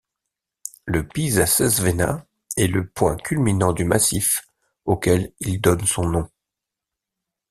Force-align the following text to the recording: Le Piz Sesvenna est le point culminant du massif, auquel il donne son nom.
Le 0.85 1.07
Piz 1.07 1.45
Sesvenna 1.45 2.25
est 2.57 2.65
le 2.65 2.87
point 2.87 3.17
culminant 3.17 3.71
du 3.71 3.83
massif, 3.83 4.41
auquel 4.85 5.31
il 5.39 5.61
donne 5.61 5.85
son 5.85 6.05
nom. 6.09 6.27